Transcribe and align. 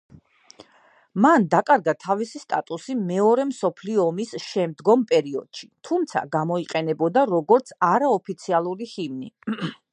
მან 1.25 1.43
დაკარგა 1.53 1.93
თავისი 2.05 2.41
სტატუსი 2.43 2.95
მეორე 3.11 3.45
მსოფლიო 3.51 4.07
ომის 4.13 4.33
შემდგომ 4.47 5.05
პერიოდში, 5.13 5.71
თუმცა 5.89 6.27
გამოიყენებოდა 6.39 7.29
როგორც 7.37 7.75
არაოფიციალური 7.93 8.93
ჰიმნი. 8.97 9.35